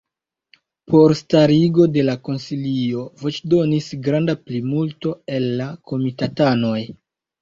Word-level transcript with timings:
Por 0.93 1.11
starigo 1.17 1.85
de 1.97 2.05
la 2.07 2.15
konsilio 2.29 3.03
voĉdonis 3.25 3.91
granda 4.09 4.37
plimulto 4.49 5.15
el 5.37 5.47
la 5.61 5.69
komitatanoj. 5.93 6.79